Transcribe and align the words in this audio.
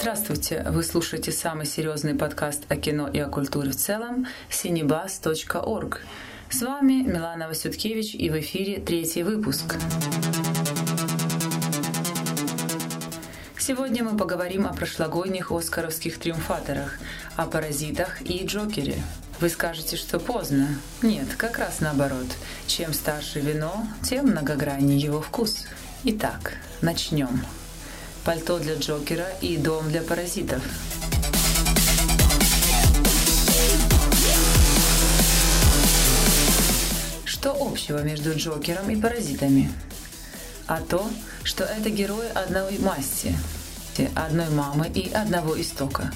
Здравствуйте! 0.00 0.64
Вы 0.68 0.82
слушаете 0.82 1.30
самый 1.30 1.66
серьезный 1.66 2.14
подкаст 2.14 2.64
о 2.68 2.76
кино 2.76 3.08
и 3.08 3.18
о 3.20 3.28
культуре 3.28 3.70
в 3.70 3.76
целом 3.76 4.26
cinebus.org. 4.50 6.00
С 6.50 6.62
вами 6.62 7.02
Милана 7.02 7.46
Васюткевич 7.46 8.14
и 8.14 8.30
в 8.30 8.40
эфире 8.40 8.80
третий 8.80 9.22
выпуск. 9.22 9.76
Сегодня 13.68 14.02
мы 14.02 14.16
поговорим 14.16 14.66
о 14.66 14.72
прошлогодних 14.72 15.52
оскаровских 15.52 16.18
триумфаторах, 16.18 16.98
о 17.38 17.46
«Паразитах» 17.46 18.20
и 18.22 18.44
«Джокере». 18.44 19.00
Вы 19.38 19.48
скажете, 19.48 19.96
что 19.96 20.18
поздно. 20.18 20.76
Нет, 21.02 21.28
как 21.36 21.58
раз 21.58 21.78
наоборот. 21.78 22.26
Чем 22.66 22.92
старше 22.92 23.38
вино, 23.38 23.86
тем 24.02 24.26
многограннее 24.26 24.98
его 24.98 25.22
вкус. 25.22 25.66
Итак, 26.02 26.54
начнем. 26.80 27.44
Пальто 28.24 28.58
для 28.58 28.74
Джокера 28.74 29.28
и 29.40 29.56
дом 29.56 29.88
для 29.88 30.02
паразитов. 30.02 30.60
Что 37.24 37.52
общего 37.52 38.02
между 38.02 38.36
Джокером 38.36 38.90
и 38.90 39.00
паразитами? 39.00 39.70
А 40.66 40.80
то, 40.80 41.08
что 41.44 41.62
это 41.62 41.88
герои 41.88 42.26
одной 42.34 42.80
масти, 42.80 43.32
одной 44.16 44.50
мамы 44.50 44.88
и 44.88 45.12
одного 45.12 45.58
истока. 45.60 46.10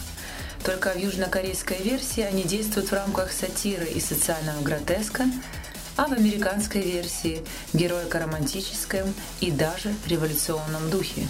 Только 0.64 0.90
в 0.90 0.96
южнокорейской 0.96 1.78
версии 1.82 2.22
они 2.22 2.44
действуют 2.44 2.90
в 2.90 2.94
рамках 2.94 3.32
сатиры 3.32 3.86
и 3.86 3.98
социального 3.98 4.62
гротеска, 4.62 5.24
а 5.96 6.06
в 6.06 6.12
американской 6.12 6.82
версии– 6.82 7.42
героико-романтическом 7.72 9.12
и 9.40 9.50
даже 9.50 9.92
революционном 10.06 10.88
духе. 10.88 11.26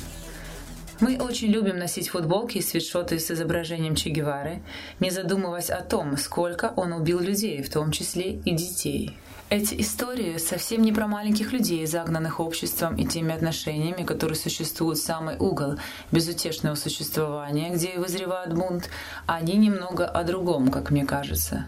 Мы 1.01 1.19
очень 1.19 1.49
любим 1.49 1.79
носить 1.79 2.11
футболки 2.11 2.59
и 2.59 2.63
свитшоты 2.63 3.19
с 3.19 3.31
изображением 3.31 3.97
Че 3.97 4.11
Гевары, 4.11 4.63
не 5.01 5.11
задумываясь 5.11 5.71
о 5.71 5.81
том, 5.81 6.17
сколько 6.17 6.73
он 6.77 6.93
убил 6.93 7.19
людей, 7.19 7.63
в 7.63 7.71
том 7.73 7.91
числе 7.91 8.35
и 8.45 8.53
детей. 8.53 9.17
Эти 9.53 9.83
истории 9.83 10.39
совсем 10.39 10.81
не 10.81 10.93
про 10.93 11.07
маленьких 11.07 11.53
людей, 11.53 11.85
загнанных 11.85 12.41
обществом 12.41 12.97
и 12.97 13.05
теми 13.05 13.35
отношениями, 13.35 14.03
которые 14.03 14.35
существуют 14.35 14.99
в 14.99 15.05
самый 15.05 15.37
угол 15.37 15.75
безутешного 16.11 16.75
существования, 16.75 17.69
где 17.69 17.89
и 17.89 17.99
вызревает 17.99 18.55
бунт, 18.55 18.89
они 19.27 19.59
немного 19.59 20.07
о 20.07 20.25
другом, 20.25 20.71
как 20.71 20.91
мне 20.91 21.05
кажется. 21.05 21.67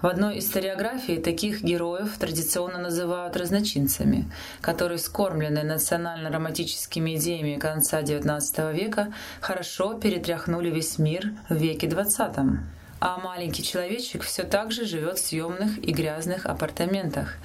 В 0.00 0.06
одной 0.06 0.38
историографии 0.38 1.16
таких 1.16 1.64
героев 1.64 2.16
традиционно 2.16 2.78
называют 2.78 3.36
разночинцами, 3.36 4.30
которые, 4.60 4.98
скормленные 4.98 5.64
национально-романтическими 5.64 7.16
идеями 7.16 7.58
конца 7.58 8.02
XIX 8.02 8.72
века, 8.72 9.12
хорошо 9.40 9.94
перетряхнули 9.94 10.70
весь 10.70 10.96
мир 10.98 11.32
в 11.48 11.56
веке 11.56 11.88
XX 11.88 12.60
а 13.06 13.20
маленький 13.20 13.62
человечек 13.62 14.24
все 14.24 14.42
так 14.42 14.72
же 14.72 14.84
живет 14.84 15.18
в 15.18 15.24
съемных 15.24 15.78
и 15.78 15.92
грязных 15.92 16.44
апартаментах, 16.44 17.36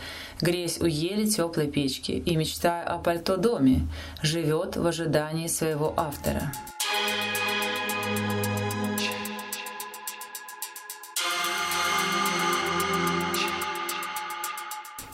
греясь 0.41 0.81
у 0.81 0.85
ели 0.85 1.27
теплой 1.29 1.67
печки 1.67 2.13
и 2.13 2.35
мечтая 2.35 2.83
о 2.83 2.97
пальто-доме, 2.97 3.81
живет 4.23 4.75
в 4.75 4.87
ожидании 4.87 5.45
своего 5.45 5.93
автора. 5.95 6.51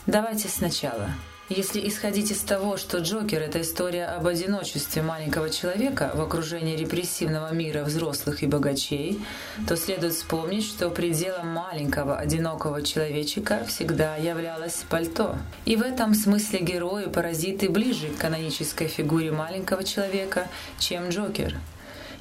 Давайте 0.06 0.48
сначала. 0.48 1.10
Если 1.50 1.88
исходить 1.88 2.30
из 2.32 2.42
того, 2.42 2.76
что 2.76 2.98
Джокер– 2.98 3.42
это 3.44 3.62
история 3.62 4.04
об 4.06 4.28
одиночестве 4.28 5.02
маленького 5.02 5.50
человека 5.50 6.12
в 6.14 6.20
окружении 6.20 6.76
репрессивного 6.76 7.54
мира 7.54 7.86
взрослых 7.86 8.44
и 8.44 8.48
богачей, 8.48 9.22
то 9.66 9.78
следует 9.78 10.14
вспомнить, 10.14 10.66
что 10.66 10.90
пределом 10.90 11.48
маленького 11.48 12.18
одинокого 12.18 12.82
человечика 12.82 13.64
всегда 13.66 14.18
являлось 14.18 14.84
пальто. 14.90 15.38
И 15.64 15.78
в 15.78 15.84
этом 15.84 16.16
смысле 16.16 16.60
герои-паразиты 16.60 17.70
ближе 17.70 18.10
к 18.10 18.18
канонической 18.18 18.88
фигуре 18.88 19.32
маленького 19.32 19.86
человека, 19.86 20.50
чем 20.80 21.08
Джокер– 21.08 21.56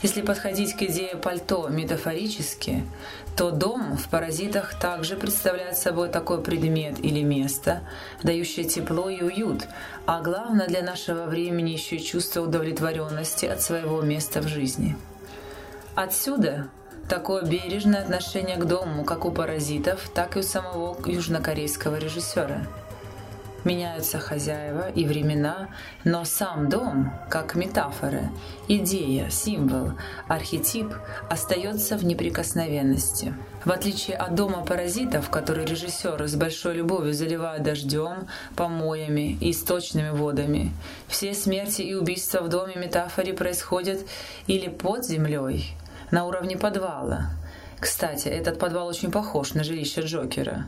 если 0.02 0.20
подходить 0.20 0.74
к 0.74 0.82
идее 0.82 1.16
пальто 1.16 1.68
метафорически, 1.68 2.84
то 3.36 3.50
дом 3.50 3.96
в 3.96 4.08
паразитах 4.08 4.78
также 4.78 5.16
представляет 5.16 5.76
собой 5.76 6.08
такой 6.08 6.42
предмет 6.42 6.98
или 7.02 7.22
место, 7.22 7.80
дающее 8.22 8.64
тепло 8.64 9.08
и 9.08 9.22
уют, 9.22 9.66
а 10.06 10.20
главное 10.20 10.66
для 10.66 10.82
нашего 10.82 11.24
времени 11.24 11.70
еще 11.70 11.98
чувство 11.98 12.42
удовлетворенности 12.42 13.46
от 13.46 13.62
своего 13.62 14.02
места 14.02 14.40
в 14.40 14.48
жизни. 14.48 14.96
Отсюда 15.94 16.68
такое 17.08 17.42
бережное 17.42 18.02
отношение 18.02 18.56
к 18.56 18.64
дому 18.64 19.04
как 19.04 19.24
у 19.24 19.30
паразитов, 19.30 20.10
так 20.14 20.36
и 20.36 20.40
у 20.40 20.42
самого 20.42 20.96
южнокорейского 21.06 21.96
режиссера– 21.96 22.66
меняются 23.66 24.18
хозяева 24.18 24.88
и 24.90 25.04
времена, 25.04 25.68
но 26.04 26.24
сам 26.24 26.70
дом, 26.70 27.12
как 27.28 27.54
метафора, 27.54 28.30
идея, 28.68 29.28
символ, 29.28 29.92
архетип 30.28 30.94
остается 31.28 31.98
в 31.98 32.04
неприкосновенности. 32.04 33.34
В 33.64 33.72
отличие 33.72 34.16
от 34.16 34.34
дома 34.36 34.64
паразитов, 34.64 35.28
который 35.28 35.66
режиссер 35.66 36.26
с 36.26 36.36
большой 36.36 36.74
любовью 36.74 37.12
заливает 37.12 37.64
дождем, 37.64 38.28
помоями 38.54 39.36
и 39.40 39.50
источными 39.50 40.10
водами, 40.10 40.72
все 41.08 41.34
смерти 41.34 41.82
и 41.82 41.94
убийства 41.94 42.40
в 42.40 42.48
доме 42.48 42.76
метафоре 42.76 43.34
происходят 43.34 43.98
или 44.46 44.68
под 44.68 45.04
землей, 45.04 45.74
на 46.12 46.24
уровне 46.26 46.56
подвала. 46.56 47.30
Кстати, 47.80 48.28
этот 48.28 48.58
подвал 48.58 48.86
очень 48.86 49.10
похож 49.10 49.54
на 49.54 49.64
жилище 49.64 50.02
Джокера 50.02 50.66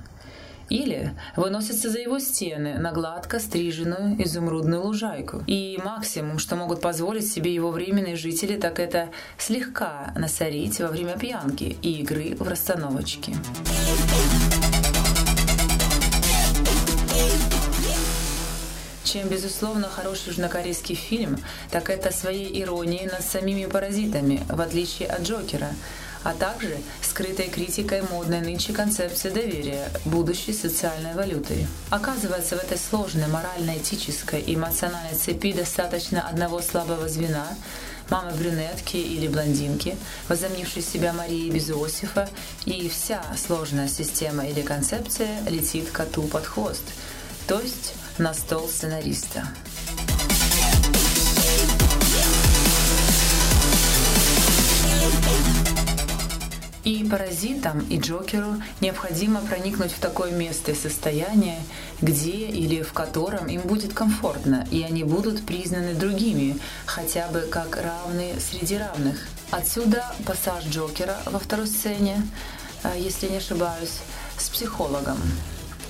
или 0.69 1.13
выносятся 1.37 1.91
за 1.91 1.99
его 1.99 2.19
стены 2.19 2.79
на 2.79 2.93
гладко 2.93 3.41
стриженную 3.41 4.23
изумрудную 4.23 4.83
лужайку. 4.83 5.43
И 5.47 5.79
максимум, 5.83 6.39
что 6.39 6.57
могут 6.57 6.81
позволить 6.81 7.31
себе 7.31 7.55
его 7.55 7.71
временные 7.71 8.17
жители, 8.17 8.57
так 8.57 8.79
это 8.79 9.09
слегка 9.39 10.13
насорить 10.17 10.81
во 10.81 10.89
время 10.89 11.19
пьянки 11.19 11.77
и 11.83 12.01
игры 12.01 12.37
в 12.39 12.49
расстановочки. 12.49 13.35
Чем, 19.05 19.29
безусловно, 19.29 19.89
хороший 19.89 20.29
южнокорейский 20.29 20.95
фильм, 20.95 21.39
так 21.71 21.89
это 21.89 22.13
своей 22.13 22.63
иронией 22.63 23.07
над 23.07 23.23
самими 23.23 23.65
паразитами, 23.65 24.43
в 24.51 24.61
отличие 24.61 25.09
от 25.09 25.23
Джокера– 25.23 25.71
а 26.23 26.35
также 26.35 26.79
скрытой 27.03 27.49
критикой 27.49 28.03
модной 28.03 28.41
нынче 28.41 28.73
концепции 28.73 29.31
доверия, 29.31 29.91
будущей 30.05 30.53
социальной 30.53 31.15
валютой. 31.15 31.67
Оказывается, 31.91 32.57
в 32.57 32.61
этой 32.61 32.79
сложной 32.79 33.29
морально-этической 33.29 34.41
и 34.41 34.55
эмоциональной 34.55 35.17
цепи 35.17 35.53
достаточно 35.53 36.27
одного 36.29 36.61
слабого 36.61 37.09
звена, 37.09 37.47
мамы 38.11 38.33
брюнетки 38.33 38.97
или 38.97 39.29
блондинки, 39.29 39.97
возомнившей 40.29 40.83
себя 40.83 41.13
Марией 41.13 41.51
без 41.51 41.71
Иосифа, 41.71 42.29
и 42.65 42.89
вся 42.89 43.23
сложная 43.37 43.89
система 43.89 44.47
или 44.47 44.63
концепция 44.63 45.41
летит 45.49 45.91
коту 45.91 46.23
под 46.23 46.47
хвост, 46.47 46.85
то 47.47 47.61
есть 47.61 47.95
на 48.19 48.35
стол 48.35 48.69
сценариста. 48.69 49.47
И 56.89 57.05
паразитам, 57.05 57.81
и 57.91 57.99
Джокеру 57.99 58.63
необходимо 58.81 59.43
проникнуть 59.43 59.93
в 59.93 59.99
такое 59.99 60.31
место 60.31 60.71
и 60.71 60.75
состояние, 60.75 61.61
где 62.01 62.47
или 62.49 62.81
в 62.81 62.95
котором 62.95 63.47
им 63.49 63.61
будет 63.61 63.93
комфортно, 63.93 64.67
и 64.71 64.83
они 64.83 65.05
будут 65.05 65.45
признаны 65.45 65.93
другими, 65.93 66.59
хотя 66.87 67.29
бы 67.29 67.41
как 67.41 67.77
равные 67.77 68.41
среди 68.41 68.79
равных. 68.79 69.29
Отсюда 69.51 70.03
пассаж 70.25 70.65
Джокера 70.65 71.19
во 71.27 71.39
второй 71.39 71.67
сцене, 71.67 72.27
э, 72.85 72.95
если 72.99 73.29
не 73.29 73.37
ошибаюсь, 73.37 73.99
с 74.39 74.49
психологом 74.49 75.19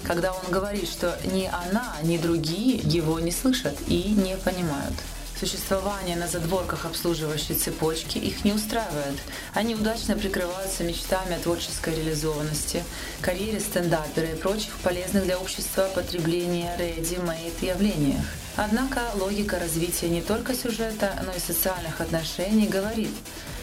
когда 0.05 0.33
он 0.33 0.51
говорит, 0.51 0.89
что 0.89 1.19
ни 1.33 1.45
она, 1.47 1.95
ни 2.03 2.17
другие 2.17 2.77
его 2.79 3.21
не 3.21 3.31
слышат 3.31 3.77
и 3.89 4.15
не 4.17 4.37
понимают. 4.37 4.95
Существование 5.39 6.17
на 6.17 6.27
задворках 6.27 6.85
обслуживающей 6.85 7.55
цепочки 7.55 8.19
их 8.19 8.45
не 8.45 8.53
устраивает. 8.53 9.17
Они 9.55 9.77
удачно 9.77 10.17
прикрываются 10.17 10.83
мечтами 10.83 11.37
о 11.37 11.39
творческой 11.39 11.95
реализованности, 11.95 12.83
карьере 13.21 13.61
стендапера 13.61 14.27
и 14.33 14.35
прочих 14.35 14.77
полезных 14.79 15.25
для 15.25 15.39
общества 15.39 15.89
потребления 15.95 16.75
ready-made 16.77 17.65
явлениях. 17.65 18.25
Однако 18.57 19.03
логика 19.15 19.61
развития 19.61 20.09
не 20.09 20.23
только 20.23 20.57
сюжета, 20.57 21.13
но 21.25 21.33
и 21.33 21.39
социальных 21.39 22.01
отношений 22.01 22.67
говорит, 22.67 23.15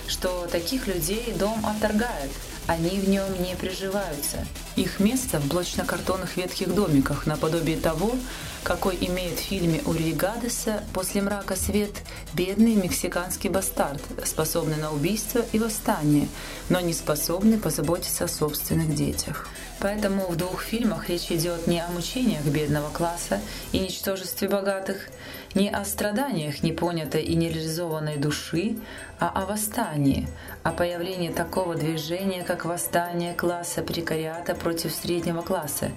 что 0.07 0.48
таких 0.50 0.88
людей 0.88 1.33
дом 1.38 1.66
отторгает, 1.66 2.31
они 2.68 3.01
в 3.01 3.10
нем 3.10 3.44
не 3.44 3.56
приживаются. 3.57 4.48
Их 4.75 5.00
место 5.00 5.39
в 5.39 5.48
блочно-картонных 5.48 6.36
ветхих 6.36 6.74
домиках, 6.74 7.25
наподобие 7.25 7.77
того, 7.77 8.12
какой 8.62 8.98
имеет 9.00 9.39
в 9.39 9.44
фильме 9.44 9.81
Ури 9.86 10.12
Гадеса 10.12 10.83
«После 10.92 11.22
мрака 11.22 11.56
свет» 11.56 12.01
бедный 12.33 12.75
мексиканский 12.75 13.50
бастард, 13.50 14.01
способный 14.25 14.77
на 14.77 14.92
убийство 14.92 15.45
и 15.54 15.60
восстание, 15.60 16.27
но 16.68 16.81
не 16.81 16.94
способный 16.94 17.57
позаботиться 17.57 18.25
о 18.25 18.27
собственных 18.27 18.94
детях. 18.95 19.48
Поэтому 19.80 20.27
в 20.27 20.36
двух 20.36 20.63
фильмах 20.63 21.10
речь 21.10 21.31
идет 21.31 21.68
не 21.68 21.80
о 21.80 21.88
мучениях 21.89 22.44
бедного 22.44 22.89
класса 22.89 23.39
и 23.72 23.80
ничтожестве 23.80 24.50
богатых, 24.50 24.98
не 25.54 25.69
о 25.69 25.86
страданиях 25.86 26.63
непонятой 26.63 27.24
и 27.24 27.36
нереализованной 27.36 28.18
души, 28.18 28.77
а 29.19 29.30
о 29.30 29.45
восстании, 29.45 30.27
о 30.63 30.72
появлении 30.72 31.30
такого 31.30 31.75
движения, 31.75 32.44
как 32.44 32.66
восстание 32.66 33.33
класса 33.33 33.81
прекариата 33.81 34.56
против 34.66 34.96
среднего 34.96 35.44
класса, 35.44 35.92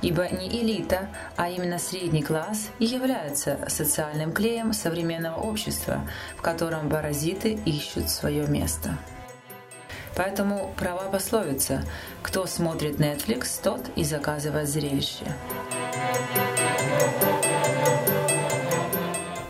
ибо 0.00 0.26
не 0.30 0.48
элита, 0.48 1.10
а 1.36 1.50
именно 1.50 1.78
средний 1.78 2.22
класс 2.22 2.70
и 2.78 2.86
является 2.86 3.58
социальным 3.68 4.32
клеем 4.32 4.72
современного 4.72 5.40
общества, 5.40 6.08
в 6.34 6.40
котором 6.40 6.88
паразиты 6.88 7.58
ищут 7.66 8.08
свое 8.08 8.46
место. 8.46 8.96
Поэтому 10.16 10.72
права 10.78 11.10
пословица 11.10 11.84
«Кто 12.22 12.46
смотрит 12.46 12.98
Netflix, 12.98 13.60
тот 13.62 13.82
и 13.94 14.04
заказывает 14.04 14.70
зрелище». 14.70 15.26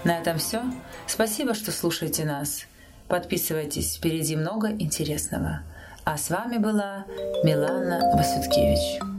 На 0.03 0.19
этом 0.19 0.39
все. 0.39 0.65
Спасибо, 1.07 1.55
что 1.55 1.71
слушаете 1.71 2.25
нас. 2.25 2.65
Подписывайтесь, 3.07 3.95
впереди 3.95 4.35
много 4.35 4.73
интересного. 4.73 5.63
А 6.07 6.19
с 6.19 6.29
вами 6.29 6.59
была 6.59 7.07
Милана 7.45 8.13
Васюткевич. 8.15 9.14